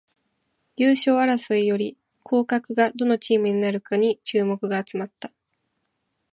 [0.77, 5.31] 優勝争いより降格がどのチームになるかに注目が集まった